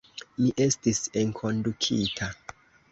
Mi 0.37 0.47
estis 0.65 1.03
enkondukita. 1.23 2.35